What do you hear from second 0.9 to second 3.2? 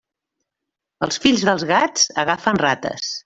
Els fills dels gats agafen rates.